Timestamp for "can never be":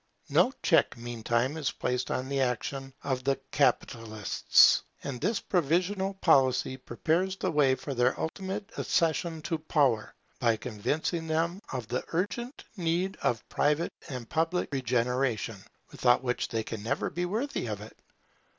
16.63-17.25